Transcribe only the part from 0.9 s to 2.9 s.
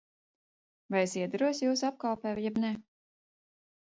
Vai es iederos jūsu apkalpē jeb ne?